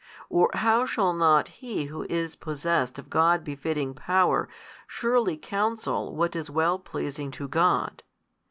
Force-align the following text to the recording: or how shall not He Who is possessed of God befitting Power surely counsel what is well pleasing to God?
or 0.31 0.49
how 0.55 0.83
shall 0.83 1.13
not 1.13 1.47
He 1.47 1.85
Who 1.85 2.07
is 2.09 2.35
possessed 2.35 2.97
of 2.97 3.11
God 3.11 3.43
befitting 3.43 3.93
Power 3.93 4.49
surely 4.87 5.37
counsel 5.37 6.15
what 6.15 6.35
is 6.35 6.49
well 6.49 6.79
pleasing 6.79 7.29
to 7.33 7.47
God? 7.47 8.01